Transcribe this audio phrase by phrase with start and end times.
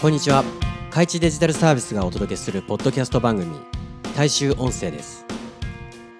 [0.00, 0.44] こんにちは。
[0.92, 3.52] 開智デジタルサービスがお届けするポッドキャスト番組
[4.16, 5.24] 大衆音声です。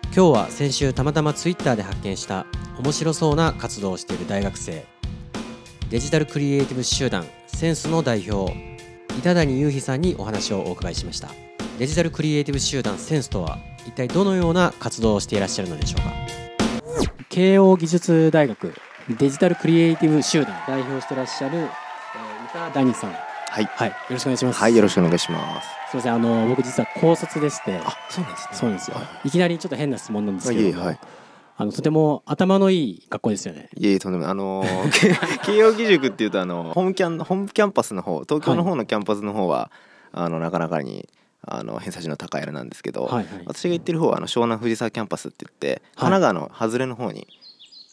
[0.07, 2.44] 今日は先週たまたまツイッターで発見した
[2.80, 4.84] 面白そうな活動をしている大学生
[5.91, 8.52] デジタルクリエイティブ集団センスの代表
[9.17, 11.29] 板谷雄飛さんにお話をお伺いしました。
[11.79, 16.13] デジタルクリエイティブ集団センスとは一体どのような活動をしていらっしゃるのでしょうか？
[17.29, 18.75] 慶応義塾大学
[19.09, 21.69] デジタルクリエイティブ集団代表してらっしゃる、えー、
[22.49, 23.15] 板谷さん。
[23.59, 24.61] はい、はい、よろしくお願いします。
[24.61, 25.68] はい、よろしくお願いします。
[25.90, 28.57] すみません、あの僕実は高卒でして、あ、そうなんですね。
[28.57, 28.96] そうなんですよ。
[28.96, 31.00] はいきなりちょっと変な質問なんですけどはい。
[31.57, 33.68] あのとても頭のいい学校ですよね。
[33.76, 35.12] いえいえとんでもないあのーけ
[35.44, 39.72] 慶応義塾っていうとあのホームキャンホームキャンパスの方東京の方のキャンパスの方は、
[40.12, 41.08] あのなかなかに
[41.42, 43.27] あの偏差値の高いあれなんですけど、はいはい。
[43.44, 47.27] 私が行ってる方はあの湘南藤沢キャンパスって言って、神奈川の外れの方に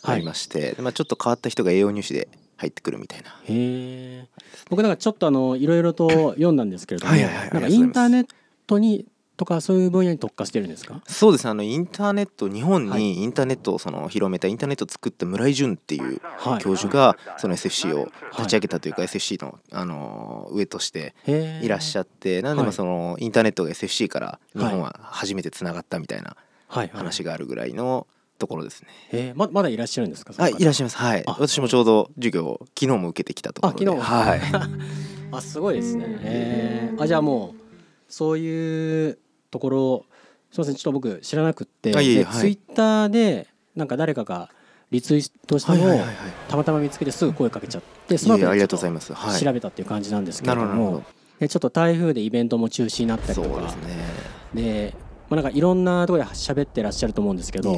[0.03, 3.29] ありまして、でまあちょっと変わった人が栄養入試で入ってくるみたいな。
[3.29, 4.27] へえ。
[4.69, 8.27] 僕なんかちょっとあのいろいろと読んだんですけれども、はいはいはいなんかインターネッ
[8.67, 9.05] トに
[9.37, 11.01] とかそういう分野に特化してるんですか？
[11.07, 16.61] そうですねあのインターネット日本はいにインターネットをその広めたインターネットを作った村井淳っていうはい。
[16.61, 21.13] 教授がその SFC を立ち上げたというか、SFC の、あのー上として。
[21.61, 26.37] いらっしゃってなんではいまあそのインターネットが SFC から日本は初めてつながったみたいな
[26.69, 26.97] はいはい。
[26.97, 28.07] 話があるぐらいの
[28.45, 28.87] ところですね。
[29.11, 30.33] へえ、ままだいらっしゃるんですか？
[30.37, 30.97] はい、いらっしゃゃいます。
[30.97, 33.85] はい、あ私もちょうど授業を昨日も受けてきたところで。
[33.89, 34.41] あ昨日はい。
[35.31, 36.05] あすごいですね。
[36.07, 36.95] へえ。
[36.99, 37.61] あじゃあもう
[38.07, 39.17] そういう
[39.49, 40.05] ところ
[40.51, 44.49] すみませんちょっと僕知らなくって、あいはいでツイッターでなんか誰かが
[44.91, 45.99] リツイートしたのを。
[46.47, 49.13] たまたま見つけてすぐ声かけちゃってその後いえいえありがとうございまます。
[49.13, 49.41] はい。
[49.41, 51.03] 調べたっていう感じなんですけれども
[51.39, 54.05] でちょっと台風でイベントも中止になったりとかそうですね。
[54.53, 54.93] で、
[55.29, 57.77] まあ、なんかいろんなところで喋ってらっしゃると思うんですけど。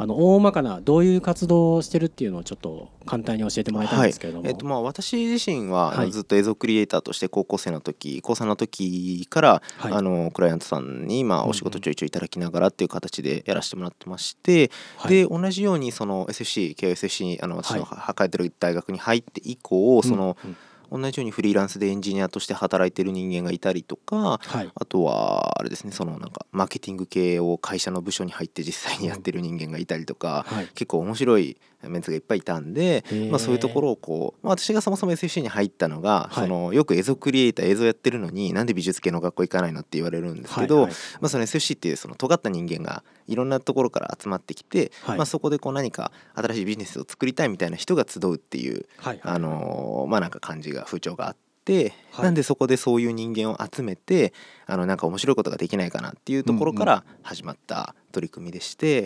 [0.00, 9.92] あの大まかなどういう活動をしてるっていうのをちょっと簡単に教えてもらいたいんですけれども、えっとまあ私自身は、ずっと映像クリエイターとして高校生の時高3の時から、はい。
[9.92, 15.10] あのクライアントさんにまあお仕事ちょいちょいいただきながらっていう形でやらせてもらってまして、はい。
[15.10, 17.98] で同じようにその SFC 慶応 SFC にあの私のはい。
[18.06, 20.56] 抱えてる大学に入って以降、そのうんうん
[20.90, 24.70] 同じようにフリーランスでエンジニアとして働いてる人間がいたりとかはい。
[24.74, 30.66] あとはあれですねそのなんかマーケティング系を会社の部署に入って実際にやってる人間がいたりとか、はい。
[30.74, 36.46] 結構面白いメンツがいっぱいいたんで、まあ、そういうところをこう、まあ、私がそもそも SFC に入ったのが、はい。
[36.46, 40.94] そのよく映像クリエイター映像やってるのになんで美術系の学校行かないのって言われるんですけど、はいはい。
[41.20, 45.18] まあ、その SFC っていうその尖った人間がいろんなところから集まってきて、はい。
[45.18, 51.94] まあ、そこでこう何か新しいビジネスを作りたいみたいな人が集うっていう、はいあのーまあなんか感じが風潮があって。
[52.10, 52.24] はい。
[52.24, 54.32] なんでそこでそういう人間を集めて
[54.66, 59.02] あのなんか面白いことができないかなっていうところから始まった取り組みでして、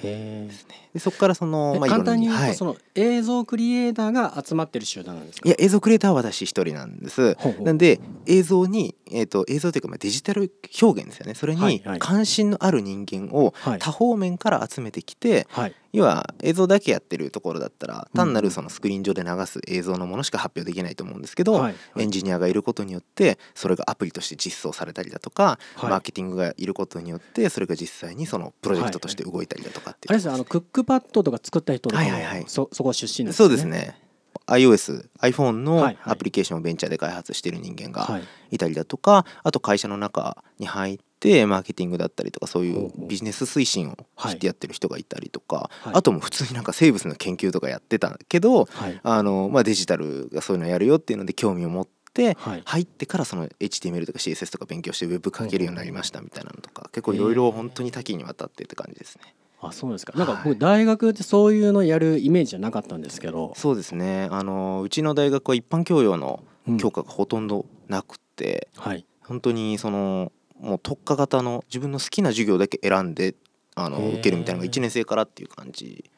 [0.93, 2.55] でそこからその、えまあ、簡単に言うと、はい。
[2.55, 5.49] その映像クリエイターが集まってる集団なんですか？
[5.49, 7.37] いや映像クリエイターは私一人なんです。
[7.61, 11.35] なんで映像に、えー、と映像というかまあデジタル表現ですよね。
[11.35, 11.99] それにはいはい。
[11.99, 13.79] 関心のある人間をはい。
[13.79, 15.75] 多方面から集めてきて、はい。
[15.93, 21.63] 要は映像だけやってるところだったら単なうんるそのスクリーン上で流す映像のものしか発表できないと思うんですけど、はい。
[21.63, 21.75] はい。
[21.99, 25.91] エンジニアがいることによってそれがアプリとして実装されたりだとか、はい。
[25.91, 30.09] マーケティングがいることによってそれが実際にそのプロジェクトとして動いたりだとかってい。
[30.09, 32.45] うあれですよあのクックパッドとか作った人とかも、はいはいはい。
[32.47, 34.01] そそこ出身なんですそうですね。
[34.47, 35.99] iOS、iPhone のはいはい。
[36.05, 38.23] アプリケーションをベンチャーで開発している人間がはい。
[38.51, 43.97] いたりだとか、あと会社の中に入ってマーケティングだったりとかそういうビジネス推進を
[44.29, 45.95] してやってる人がいたりとか、はい。
[45.95, 49.01] あともう普通になんか生物の研究とかやってたけど、はい。
[49.03, 52.63] あのまあ、デジタルがそういうのやるよっていうので興味を持ってはい。
[52.65, 59.35] 入ってからその HTML とか CSS とか勉強してウェブ書けるようになりましたみたいなのとか結構いろいろ本当に多岐にわたってって感じですね。
[59.61, 60.13] あそうですか。
[60.17, 60.43] なんかはい。
[60.45, 64.29] 僕大学ってそういうのやるイメージじゃなかったんですけど、そうですね。
[64.31, 66.79] あのうちの大学は一般教養のうん。
[66.79, 69.05] 教科がほとんどなくて、はい。
[69.21, 73.35] 本当にそのもう特化型の自分の好きな授業だけ選んで
[73.75, 76.11] あの受けるみたいなのが1年生からっていう感じ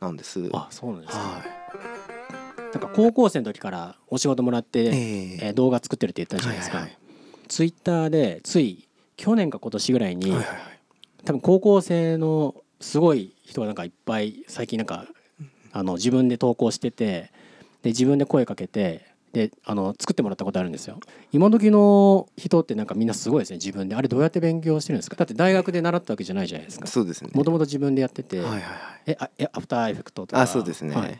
[0.00, 0.48] なんです。
[0.52, 1.42] あそうなんですね、は
[2.80, 5.38] なんか高校生の時からお仕事もらって、い、え。
[5.42, 6.96] えー動画作ってるって言ったじゃないですか、はいはい
[7.48, 8.86] ツイッターでつい
[9.16, 10.56] 去年か今年ぐらいに、はいはいはい。
[11.24, 15.06] 多分高校生のすごい人がなんかいっぱい最近なんか
[15.72, 17.32] あの自分で投稿してて
[17.82, 21.00] で自分で声かけてであの作ってもらったことあるんですよ。
[21.32, 23.96] 今時の人ってなんかみんなすごいですね自分で。
[23.96, 25.16] あれどうやって勉強してるんですか？
[25.16, 26.86] だって大学で習ったわけじゃないじゃないですか。
[26.86, 27.30] そうですね。
[27.34, 28.66] もともと自分でやってて、はいはいはい。
[29.06, 30.42] えあえアフターエフェクトとか。
[30.42, 30.94] あそうですね。
[30.94, 31.18] はい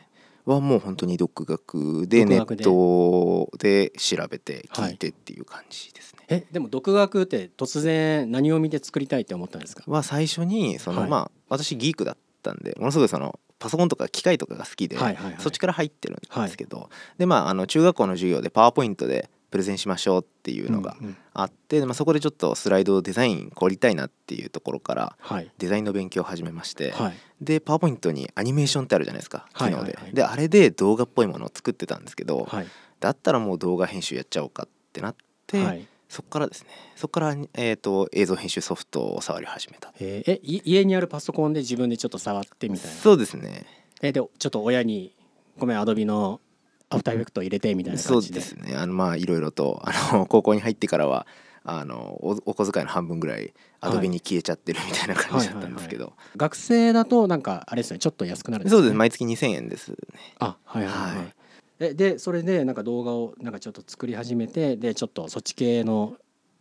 [0.52, 6.24] はもう本当に独学でネットで調べて聞いてっていう感じですね。
[6.28, 9.82] えでも独学って突然何を見て作りたいって思ったんですか？
[9.86, 11.10] は最初にその、はい。
[11.10, 15.36] まあ私ギークだったんでものすごいそのパソコンとか機械とかが好きで、はいはいはい。
[15.38, 16.88] そっちから入ってるんですけど、
[17.18, 21.16] でまああの中学校の授業でパワーポイントでプレゼンしましょうっていうのがうんうん。
[21.34, 25.50] あって、まあ、そこでちょっとスライドデザイン凝りたいなっていうところからはい。
[25.58, 27.14] デザインの勉強を始めまして、はい。
[27.40, 32.66] でパワーポイントにアニメーションってあるじゃないですか機能で、であれで動画っぽいものを作ってたんですけど、はい。
[33.00, 35.16] だったらもう動画編集やっちゃおうかってなっ
[35.46, 35.86] て、はい。
[36.08, 36.68] そこからですね。
[36.96, 39.92] そこから、えー、と映像編集ソフトを触り始めた。
[40.00, 40.32] えー。
[40.32, 42.96] えい家にあるパソコンで自分でちょっと触ってみたいな。
[42.96, 43.64] そうですね。
[44.02, 45.12] えでちょっと親に
[45.58, 46.40] ごめんアドビの
[46.90, 48.40] アフターエフェクト入れてみたいなそう感じで。
[48.40, 48.76] ですね。
[48.76, 51.26] あのまあいろいろとあの高校に入ってからは
[51.62, 57.98] あのおお小遣いの半分ぐらいアドビに消えちゃってるみたいな感じだったんですけど、学生だとなんかあれですね。
[57.98, 58.94] ちょっと安くなるんそうです。
[58.94, 59.96] 毎月2000円ですね。
[60.38, 61.34] あはいはいはい、はい。
[61.80, 66.16] えでそれでなんか動画をなんかちょっと作り始めてでちょっとそっち系の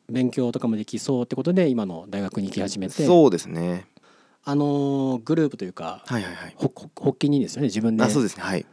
[0.10, 3.06] 勉強とかもできそうってことで今の大学に行き始めて。
[3.06, 3.88] そうですね。
[4.44, 6.56] あのーグループというかはいはいはい。
[6.58, 8.04] 発起にですよね自分で。
[8.04, 8.44] あそうですね。
[8.44, 8.66] はい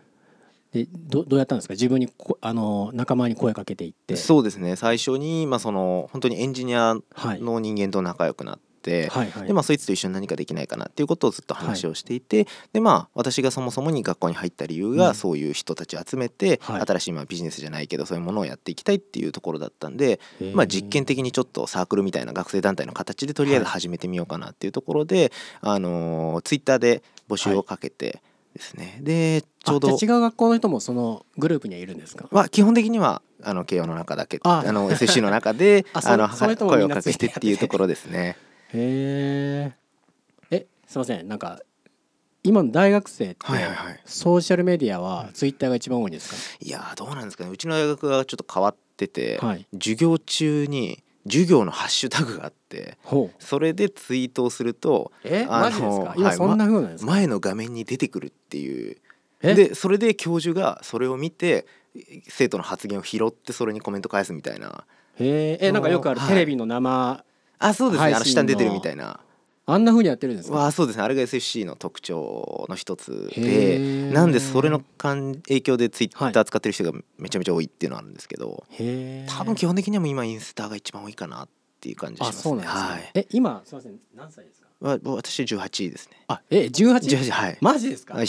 [0.77, 1.73] でどどうやったんですか？
[1.73, 4.17] 自分にこあのー仲間に声かけていって。
[4.17, 4.77] そうですね。
[4.77, 7.41] 最初にまあその本当にエンジニアはい。
[7.41, 9.47] の人間と仲良くなって、はいはい。
[9.49, 15.15] でまあそいつと一緒に何かできないかなっていうことをずっと話をしていて、でまあ私がそもそもに学校に入った理由が、うん。
[15.15, 16.81] そういう人たちを集めて、はい。
[16.83, 20.21] 新しいまあビジネスじゃないけどそういうものをやっていきたいっていうところだったんで、
[20.55, 25.33] まあ、実験的にちょっとサークルみたいな学生団体の形でとりあえずはい始めてみようかなっていうところで、
[25.63, 28.23] あのツイッターで募集をかけて
[28.57, 32.29] ですね、でちょうど違う学校の人もそのグループにはいるんですか？
[32.31, 34.41] は基本的にはあの慶応の中だけ。
[34.43, 34.65] あ。
[34.67, 38.37] あの SC の中で あの声をかけてっていうところですね。
[38.73, 39.73] へ
[40.51, 41.29] ええすいません。
[41.29, 41.61] なんか
[42.43, 44.01] 今の大学生ってはいはいはい。
[44.05, 47.51] ソーシャルメディアはツイッターが一番多いんですか、いやーどうなんですかね。
[47.51, 49.67] うちの大学がちょっと変わってて、はい。
[49.75, 52.97] 授業中に授業のハッシュタグがあって
[53.39, 55.45] それでツイートをするとえ？
[55.47, 56.05] マジですか？
[56.05, 58.97] はい今そんな風なんですか、前の画面に出てくるっていう。
[59.43, 59.55] え？
[59.55, 61.67] でそれで教授がそれを見て
[62.29, 64.85] 生徒の発言を拾ってそれにコメント返すみたいな。
[65.19, 66.29] へええなんかよくあるはい。
[66.29, 67.25] テレビの生、
[67.59, 68.15] あそうですね。
[68.15, 68.25] あの。
[68.25, 69.21] 下に出てるみたいな
[69.69, 70.57] あんな風にやってるんですか？
[70.57, 71.03] わあそうですね。
[71.03, 78.65] あれが SFC の特徴の一つへでーなんでそれの関影響でツイッはいター使ってる人がめちゃめちゃ多いっていうのはあるんですけど、
[79.27, 81.49] 多分基本的にはもう今インスタが一番多いかなっ
[81.81, 82.63] ていう感じしあますね。
[82.65, 83.11] はい。
[83.15, 83.95] え今すいません。
[84.15, 84.67] 何歳ですか？
[84.81, 86.17] わ私18位ですね。
[86.29, 87.59] あえ十八？18はい。
[87.61, 88.15] マジですか？
[88.17, 88.27] あい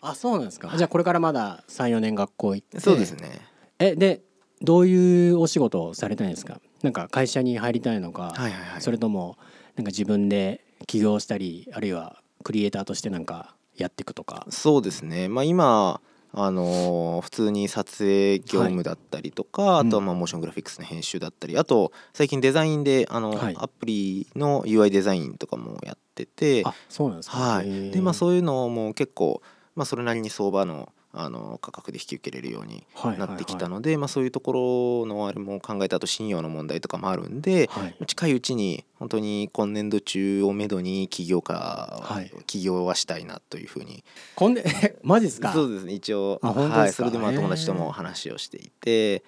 [0.00, 0.72] あそうなんですか。
[0.76, 2.76] じゃあこれからまだ34年学校行って。
[2.76, 3.40] やそうですね。
[3.78, 4.20] えで
[4.60, 6.60] どういうお仕事をされたいんですか？
[6.82, 8.80] なんか会社に入りたいのか、はいはいはい。
[8.82, 9.36] それとも
[9.78, 14.44] なんか自分で起業したりあるいはクリエイターとしてなんかやっていくとか。
[14.50, 15.28] そうですね。
[15.28, 16.00] まあ今
[16.32, 23.56] あのー普通に撮影業務だったりとか、あとはまあモーショングラフィックスの編集だったりあと最近デザインであの、はい。
[23.56, 27.38] アプリの UI デザインとかもやっててあそうなんですか。
[27.38, 29.40] はい、でまあそういうのも結構、
[29.76, 37.96] まあ、それなりに相場のあの価格で引き受けれるようにはいなってきたのので、まあ、そういうところのあれも考えたあと信用の問題とかもあるんで、はい。
[38.06, 42.32] 近いうちに本当に今年度中をめどに起業家、はい。
[42.46, 44.04] 起業はしたいなというふうに。
[44.34, 45.52] こんでえマジですか？
[45.52, 46.38] そうですね一応。
[46.42, 49.22] あ本当はい、それでまあ友達とも話をしていて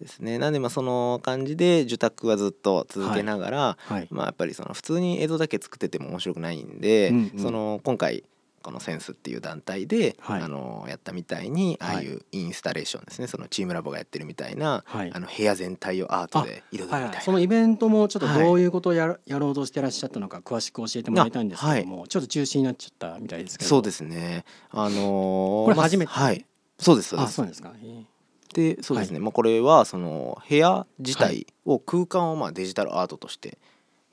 [0.00, 0.38] ですね。
[0.38, 4.08] なんでまあその感じで受託はずっと続けながら、はい。
[4.10, 7.40] まあやっぱりその普通に映像だけ作ってても面白くないんで、うんうん。
[7.40, 8.24] その今回
[8.66, 10.42] このセンスっていう団体で、はい。
[10.42, 11.96] あのやったみたいにあはい。
[11.98, 13.28] あいうインスタレーションですね。
[13.28, 15.12] そのチームラボがやってるみたいな、はい。
[15.14, 23.68] あの部屋全体をアートで彩るみたいな、はいはい、そのイベントもちょっとどういうことをや,、やろうとしてらっしゃったのか詳しく教えてもらいたいんですけども、ちょっと中止になっちゃったみたいですけど。
[23.68, 24.44] そうですね。
[24.70, 26.12] あのーこれ初めて？
[26.12, 26.44] まあはい。
[26.78, 27.28] そうですそうです。
[27.28, 28.04] あそうですか、へ
[28.52, 33.58] でそうですね、まあ、これはその部屋自体を空間をまあデジタルアートとして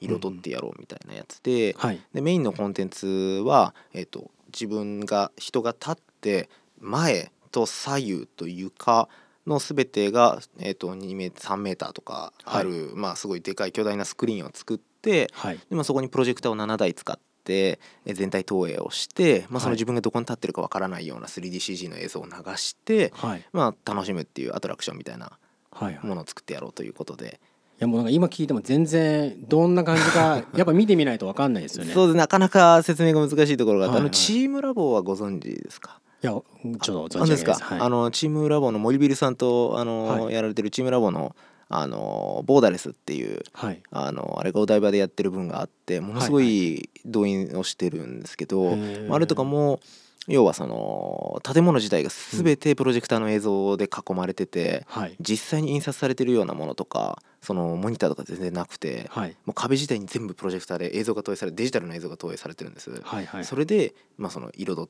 [0.02, 2.00] 彩ってやろうみたいなやつで,、ーはい。
[2.14, 3.08] でメインのコンテンツ
[3.46, 9.10] は、えー、と自分が人が立って前と左右と床
[9.48, 15.58] の全てが、えー、と2メー3メーターとかある、まあ、すごいでかい巨大なスクリーンを作ってはい。
[15.70, 23.44] で、まあ、そこにプロジェクターを7台使ってえ全体投影をして、まあ、そのはい自分がどこに立ってるかわからないような 3DCG の映像を流して、はい。
[23.52, 25.32] まあ、楽しむっていうアトラクションみたいな
[25.72, 26.06] はいはい。
[26.06, 31.94] ものを作ってやろうということで、いやもうなんか今聞いても全然どんな感じか やっぱ見てみないとわかんないですよね。
[31.94, 36.00] そうですなかなか説明が難しいところがあって、はいはいあのチームラボはご存知ですか？
[36.24, 37.64] いやちょっと存あですか、じ上げないです。
[37.64, 37.80] はい。
[37.82, 40.34] あのチームラボの森ビルさんとあの、はい。
[40.34, 41.36] やられてるチームラボの
[41.76, 43.82] あのボーダレスっていうはい。
[43.90, 49.08] あのあれがお台場でやってる分があってものすごい動員をしてるんですけど、へー。
[49.08, 49.80] まああれとかも
[50.28, 55.16] 要はその建物自体が全てプロジェクターの映像で囲まれてて、はい。
[55.20, 59.36] 実際に印刷されてるようなものとかそのモニターとか全然なくて、はい。
[59.46, 63.46] もう壁自体に全部プロジェクターで映像が投影されデジタルの映像が投影されてるんです、はいはい。
[63.46, 64.88] それで、まあ、その彩っ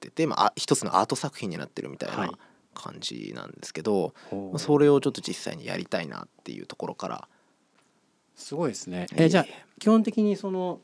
[0.00, 2.30] てて、まあ、あ一つのアート作品になってるみたいはい。
[2.30, 2.38] な
[2.74, 4.14] 感じなんですけど、
[4.56, 7.28] それをちょっと実際にやりたいなっていうところから。
[8.34, 9.06] すごいですね。
[9.14, 9.46] えじゃあ
[9.78, 10.80] 基本的にその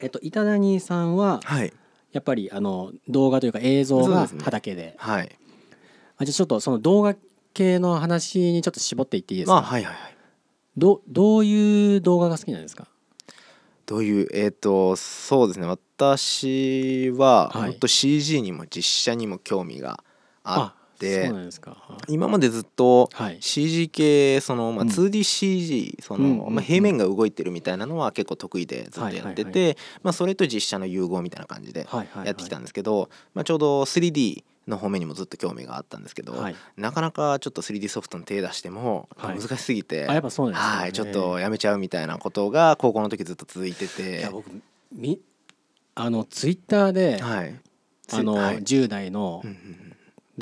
[0.00, 1.72] えっと板谷さんははい。
[2.12, 4.94] やっぱりあの動画というか映像がそうですね。
[4.98, 5.38] はい。
[6.18, 7.16] あじゃあちょっとその動画
[7.54, 10.16] 系の話にちょっと絞っていっていいですか、まあはいはいはい。
[10.76, 12.86] どどういう動画が好きなんですか？
[13.86, 15.66] どういうえっ、とそうですね。
[15.66, 17.70] 私ははい。
[17.72, 20.02] 本当 CG にも実写にも興味が
[20.44, 21.32] あって
[22.08, 23.38] 今までずっとはい。
[23.40, 24.88] CG 系その、まあ、うん。
[24.88, 31.86] 2DCG、そのまあ、平面が動いてるみたいなのは結構得意でずっとやってて、まあ、それと実写の融合みたいな感じで
[32.24, 36.56] やってきたんですけど、まあ、ちょうど 3D の方面にもずっと興味があったんですけど、はい。
[36.76, 39.38] なかなかちょっと 3D ソフトに手出してもはい。
[39.40, 40.66] 難しすぎて、あやっぱそうですね。
[40.66, 44.50] はい、ちょっとやめちゃうみたいなことが高校の時ずっと続いていてや僕
[44.92, 45.20] み
[45.94, 47.54] あのツイッターで、はい。
[48.12, 48.62] あの、はい。
[48.62, 49.91] 10代のうんうん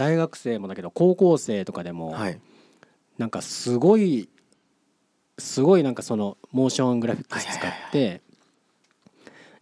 [0.00, 2.40] 大学生もだけど高校生とかでも、うんはい。
[3.18, 4.30] なんかすごい
[5.36, 8.22] すごいなんかそのモーショングラフィックス使って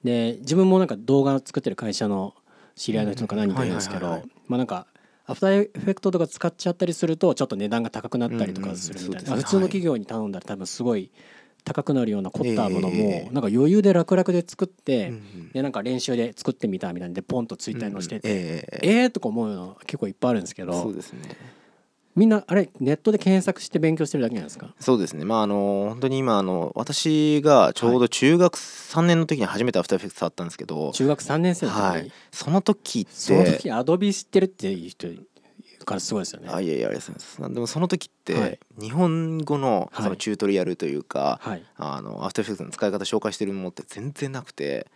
[0.04, 2.36] で自分もなんか動画作ってる会社の
[2.76, 4.86] 知り合いの人とか何人かいるんですけどまあなんか
[5.26, 11.10] アフターエフェクトとか使っちゃったりするとちょっと値段が高くなったりとかするみたいな、普通の企業に頼んだら多分すごい
[11.64, 13.30] 高くなるような凝ったものも、ええ。
[13.32, 15.12] なんか余裕で楽々で作って、
[15.52, 19.00] でなんか練習で作ってみたみたいなんでポンとツイッターに載せてて、うんええ。
[19.02, 21.20] えーとか思うの結構いっぱいあるんですけそどうですね。
[22.16, 24.74] みんなあれネットで検索して勉強してるだけなんですか？
[24.80, 25.24] そうですね。
[25.24, 31.78] まああの本当に今あの私がちょうど中学3年の時に初めてアフターエフェクト触ったんですけど、中学3年生の時？
[31.78, 35.27] に、はい、その時ってその時アドビ知ってるっていう人いる
[35.88, 36.34] からすごいです。
[36.34, 37.54] よねあいやいやありがとうございます。
[37.54, 38.58] でもその時って、はい。
[38.78, 40.04] 日本語のはい。
[40.04, 41.62] そのチュートリアルというか、はい。
[41.76, 44.86] あのアフターエフェクトの使い方紹介してるものって全然なくて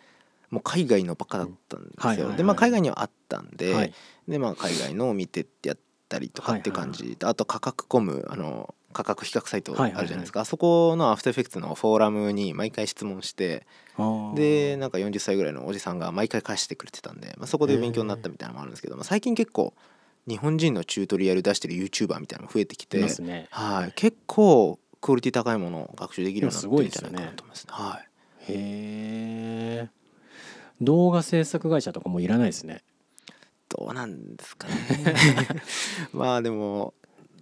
[0.50, 3.94] もう海外のばっかだったんですよ、はいはいはいでまあ海外にはあったんで、はい。
[4.28, 14.34] でまあ海外のを見てやったりとかって感じ、あと価格コムあの価格比較サイトあるじゃないですか、あそこのアフターエフェクトのフォーラムに毎回質問してあー。
[14.34, 19.72] でなんか40歳ぐらいのおじさんが毎回返してくれてたんで、まあ、そこで勉強になったみたいなのもあるんですけど、まあ、最近結構
[20.28, 23.48] 日本人のチュートリアル出してる YouTuber みたいなのも増えてきいて、ね。
[23.50, 27.72] はい、結構クオリティ高いものを学習できるようになってるんじゃないかなと思いますね。
[27.72, 28.08] はい。
[28.52, 29.88] へえ
[30.80, 32.82] 動画制作会社とかもいらないですね。
[33.68, 34.74] どうなんですかね。
[36.12, 36.94] まあでも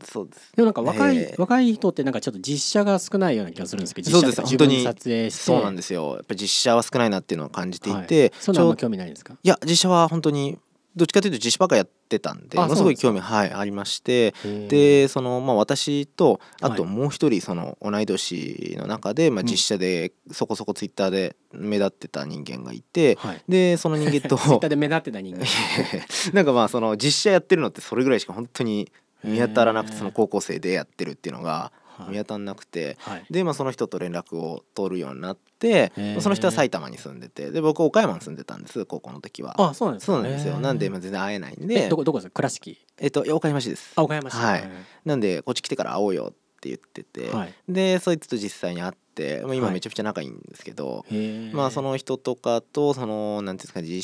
[0.05, 0.53] そうです。
[0.57, 4.41] でもなんか若い、ええ若い人ってなんかちょっと実写が少ないような気がするんですけどそうです。
[4.41, 6.15] 本当に自分で撮影そうなんですよ。
[6.15, 8.07] やっぱり実写は少ないなっていうのを感じていはい。
[8.07, 9.35] て、そん興味ないんですか？
[9.43, 10.59] いや実写は本当に
[10.97, 14.35] どっちかというと実写ばっかやってたんであものすごい興味はいありまして
[14.69, 16.77] でそのまあ私とあはい。
[16.77, 19.47] ともう一人その同い年の中でまあうん。
[19.47, 23.43] 実写でそこそこツイッターで目立ってた人間がいてはい。
[23.49, 25.45] でその人間と ツイッターで目立ってた人間。
[26.35, 28.91] なんかまあその実写やってるのってそれぐらいしか本当に
[29.23, 33.25] 見当たらなくてその高校生でやってるっていうのがはい見当たらなくてはい。
[33.31, 36.21] でまあその人と連絡を取るようになってへー。
[36.21, 39.55] その人は埼玉に住んでてで僕岡山に住んでたんです高校の時は。
[39.59, 40.59] あそうなんですかそうなんですよ。
[40.61, 42.35] なんでまあ全然会えないんえでどこどこですか？
[42.35, 42.79] 倉敷。
[42.99, 43.93] えっと岡山市です。
[43.97, 44.35] あ岡山市。
[44.37, 44.71] はい。
[45.05, 47.55] なんでこっち来てから会おうよって言ってて、はい。
[47.69, 49.75] でそいつと実際に会って、まあ、今はい。
[49.75, 51.55] めちゃくちゃ仲いいんですけど、へー。
[51.57, 54.03] まあその人とかとそのなんていうんですか実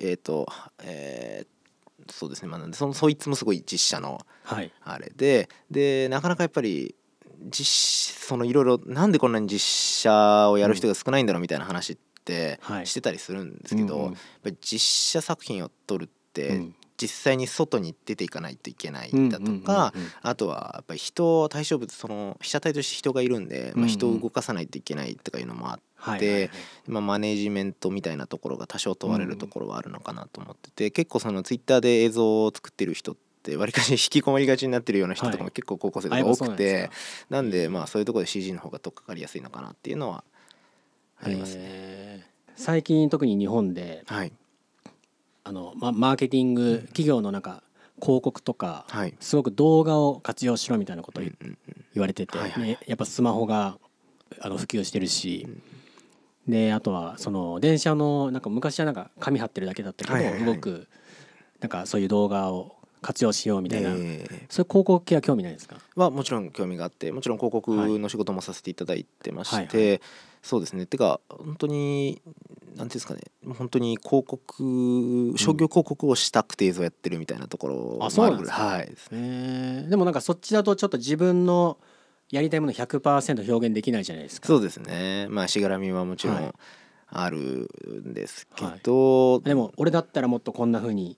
[0.00, 0.46] 写えっ、と
[0.82, 1.48] えー
[2.10, 2.48] そうですね。
[2.48, 4.72] まあなんでそのそいつもすごい実写のはい。
[4.84, 6.94] あれででなかなかやっぱり
[7.46, 12.86] 実そのいろいろなんでこんなに実写をやる人が少ないんだろうみたいな話ってはい。
[12.86, 14.12] してたりするんですけど、うんうん。
[14.12, 16.74] やっぱり実写作品を撮るって、うん。
[17.00, 26.50] 実際に外に出ていかないといけないだとか、あとはやっぱり人対象物その被写体として人がいるんで、まあ、人を動かさないといけないとかいうのもあって、はいはいはい。
[26.88, 33.16] まあ、マネージメントみたいなところが多少問われるところはあるのかなと思ってて、結構そのツイッターで映像を作ってる人っ
[33.48, 37.26] てわりかし引きこもりがちになってるような人とかはいも結構高校生とか多くて、なんですか。
[37.30, 40.24] なんでまあそういうところで CG の方が取っかかりやすいのかなっていうのは
[41.22, 42.26] ありますね。
[42.56, 44.32] 最近特に日本ではい、
[45.44, 47.62] あの、ま、マーケティング企業のなんか
[48.00, 49.14] 広告とかはい。
[49.20, 53.78] すごく動画を活用しろみたいなことを言われてて、はいはいねやっぱスマホが
[54.40, 55.48] あの普及してるし、
[56.46, 60.44] であとはその電車のなんか昔はなんか紙貼ってるだけだったけど、はいはいはい。
[60.44, 60.86] 動く
[61.60, 63.98] なんかそういう動画を活用しようみたいな、えー
[64.50, 65.76] そういう広告系は興味ないですか？
[65.94, 69.92] はもちろん興味があってもちろん広告の仕事もさせていただいてまして、はい。
[69.92, 69.98] は
[70.42, 70.86] そうですね。
[70.86, 72.32] てか本当にな
[72.72, 73.20] んていうんですかね。
[73.58, 78.56] 本当に広告商業広告をしたくて映像やってるみたいなところもあそうなんですか。
[78.56, 78.94] はい。
[79.10, 79.88] えー。
[79.90, 81.76] でもなんかそっちだとちょっと自分の
[82.30, 84.46] やりたいもの100%表現できないじゃないですか。
[84.46, 85.26] そうですね。
[85.28, 86.44] まあしがらみはもちろはい。
[86.44, 86.52] ん
[87.10, 87.68] ある
[88.04, 91.16] んですけど、でも俺だったらもっとこんな風に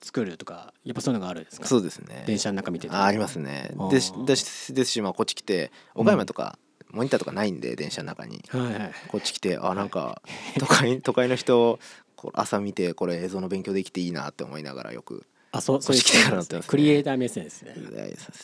[0.00, 1.66] 作るとかやっぱそういうのがあるんですか？
[1.66, 2.24] そうですね。
[2.26, 3.70] 電車の中見ててあありますね。
[3.78, 3.90] あー。
[3.90, 6.58] ですですですしまあこっち来て岡山とか、
[6.90, 8.44] モニターとかないんで電車の中に。
[8.48, 8.92] はいはい。
[9.08, 10.22] こっち来てあなんか
[10.58, 11.78] 都会都会の人
[12.16, 16.68] こう朝見てこれ映像の勉強できていいなって思いながらよくあそうそういうこっち来てからなってますね。
[16.68, 17.72] クリエイター目線ですね。
[17.74, 18.34] そうですね。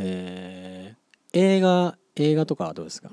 [0.00, 0.96] へえ
[1.32, 3.10] 映画映画とかはどうですか？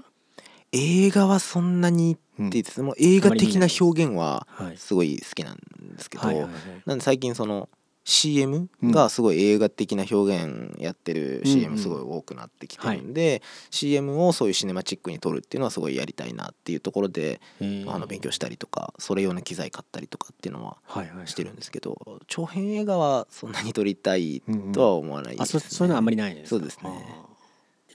[0.75, 4.77] 映画はそんなにって言ってても映画的な表現ははい。
[4.77, 5.57] すごい好きなん
[5.95, 6.49] ですけど、
[6.85, 7.69] なんで最近その
[8.07, 13.41] CM がすごい映画的な表現やってるうん CM すごい多くなってきてるんで、
[13.71, 17.63] CM をそういうシネマチックに撮るっていうのはすごいやりたいなっていうところで、あ
[17.97, 20.77] の勉強したりとかそれ用の機材買ったりとかっていうのは
[21.25, 26.49] してるんですけど長編映画はそんなに撮りたいとは思わないです、あそそういうのはあんまりないですか？
[26.49, 26.91] そうですね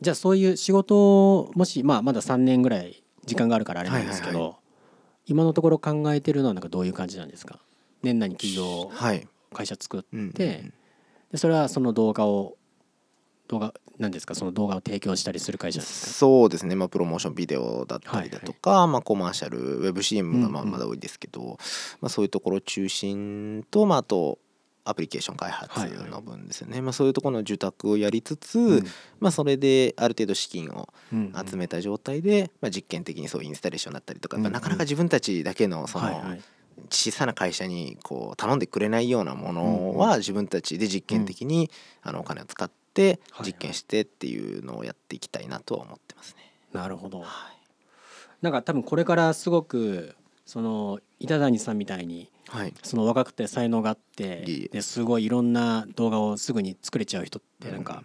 [0.01, 4.57] じゃあそういう仕事をもし、まあ、まだ3年ぐらい時間があるからあれなんですけど、はいはい
[5.27, 7.61] 今のところ考えてるのはなんかどういう感じなんですか？
[8.03, 10.73] 年内に企業はい、会社作って、うんで
[11.37, 12.57] それはその動画を
[13.47, 14.35] 動画なんですか？
[14.35, 16.13] その動画を提供したりする会社ですか？
[16.15, 20.73] そうですね、まあ、プロモーションビデオだったりだとか、まあ、コマーシャルウェブ CM がまあうんうん。
[20.73, 21.59] まだ多いですけど、
[22.01, 24.39] まあ、そういうところ中心と、まあ、あと
[24.85, 28.85] アプリケーション開発はいはいの分ですよね、まあ、そういうところの受託をやりつつ、うん。
[29.21, 34.55] まあ、それである程度資金をうん集めた状態で、まあ、実験的にそういうインスタレーションだったりとか、やっぱうん。
[34.55, 36.43] なかなか自分たちだけのその、はいはい。
[36.89, 41.71] 小さな会社にこう頼んでくれないようなものは自分たちで実験的に
[42.03, 43.47] あのお金を使ってはい。
[43.47, 46.53] 実験してっていうのをやっていきたいなとは思ってますね。
[46.73, 47.21] なるほど。
[47.21, 47.29] はい。
[48.41, 50.15] なんか多分これからすごく
[50.51, 52.75] その板谷さんみたいにはい。
[52.83, 55.05] その若くて才能があってです。
[55.05, 58.03] ごいいろんな動画をすぐに作れちゃう人ってなんか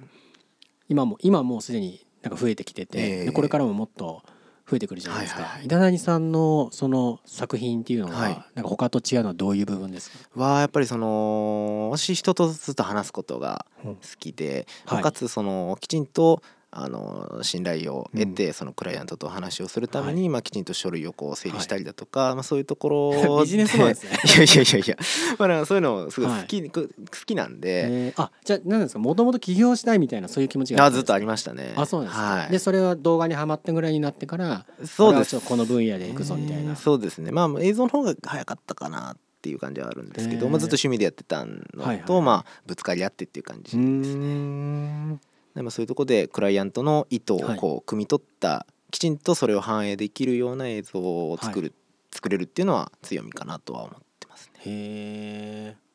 [0.87, 4.21] 今も今もうすでになんか増えてきてて、これからももっと
[4.69, 8.45] 増えてくるじゃないですか、板谷さんのその作品っていうのは、はい。
[8.53, 10.17] なんか他と違うのはどういう部分ですか？
[10.39, 13.95] はやっぱりその私人とずっと話すことがうん。
[13.95, 15.03] 好きで、はい。
[15.03, 16.43] かつそのきちんと
[16.77, 24.19] あの信頼を得て、そのクライアントと話をするために、まあ、きちんと書類をこう整理したりだとか、まあ、そういうところビジネスマンですね。
[24.27, 24.97] いやいやいやいや、
[25.39, 26.87] まあ、そういうのすごい好き,、好
[27.25, 28.99] きなんで、えーあじゃあ何ですか？
[28.99, 31.73] もともと起業したいみたいなそういう気持ちがあずっとありましたね。
[31.77, 35.39] あそうなんですか、はい、でそれは動画にはまったぐらいになってからそうです。
[35.39, 37.31] この分野で行くぞみたいな、えーそうですね。
[37.31, 40.51] まあ映像の方が早かったかなっていう感じはあるんですけど、えー。
[40.51, 45.17] まあ、ずっと趣味でやってたのと、はいはいまあぶつかり合ってっていう感じですね。
[45.55, 47.57] んでまあ、そういうところでクライアントの意図をはい。
[47.57, 51.73] こう汲み取った、きちんとそれを反映できるような映像を作る、
[52.11, 54.61] 作れるっていうのは強みかなとは思ってますね。
[54.65, 55.85] へー。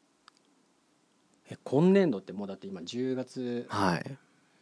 [1.53, 4.19] え今年度ってもうだって今10月はい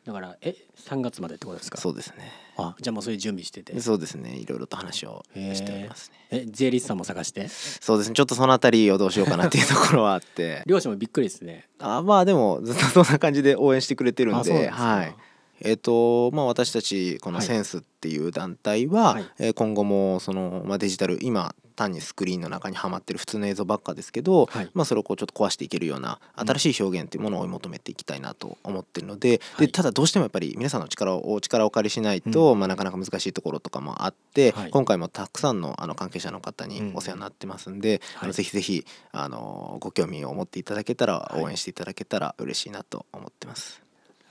[0.09, 0.57] だからえ
[0.88, 1.77] 3月までってことですか？
[1.77, 2.33] そうですね。
[2.57, 3.79] あじゃあもうそういう準備してて。
[3.79, 4.37] そうですね。
[4.38, 6.16] いろいろと話をしておりますね。
[6.31, 7.47] え税理士さんも探して？
[7.49, 8.14] そうですね。
[8.14, 10.62] ちょっとそのあたりをどうしようかなっていうところはあって。
[10.66, 11.68] 両者もびっくりですね。
[11.79, 15.14] あまあでもずっとそんな感じで応援してくれてるんではい。
[15.61, 17.47] えっ、とまあ私たちこのはい。
[17.47, 19.25] センスっていう団体は、はい。
[19.38, 24.71] えー今後もその、まあ、デジタル今単にスクリーンの中にはまってる普通の映像ばっかですけど、はい。
[24.75, 26.47] まあ、それをこうちょっと壊していけるようなうん。
[26.49, 29.67] 新しい表現っていうものを追い求めていきたいなと思ってるので,、はい。
[29.67, 34.71] でただどうしてもやっぱり皆さんの力をお力をお借りしないと、まあ、なかなか難しいところとかもあって、はい。
[34.71, 38.29] 今回もたくさんのあの関係者の方にうんお世話になってますんで、あはい。
[38.29, 41.43] のぜひぜひあのご興味を持っていただけたら、はい。
[41.43, 43.83] 応援していただけたら嬉しいなと思ってます。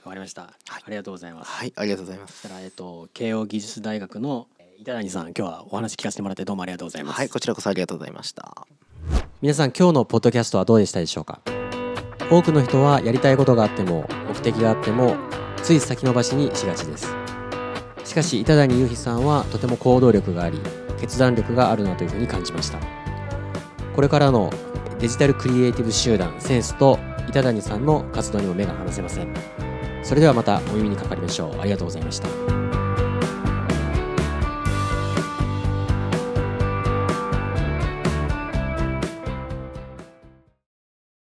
[0.04, 1.52] わかりました、ありがとうございます。
[1.52, 2.48] はい、ありがとうございます。
[2.64, 7.18] えっと慶応義塾大学のえー板谷さん今日はお話聞かせてもらってどうもありがとうございます。
[7.18, 8.68] はい、こちらこそありがとうございました。
[9.42, 11.42] 皆さん今日のポッドキャストはどうでしたでしょうか？
[12.30, 15.16] 多くの人はやりたいことがあっても目的があっても
[15.63, 17.08] つい先延ばしにしがちです。
[18.04, 20.62] しかし板谷裕二さんはとても行動力があり
[21.00, 22.78] 決断力があるなというふうに感じました。
[23.96, 24.52] これからの
[25.00, 29.34] デジタルクリエイティブ集団センスと板谷さんの活動にも目が離せません。
[30.04, 31.60] それではまたお耳にかかりましょう。
[31.60, 32.28] ありがとうございました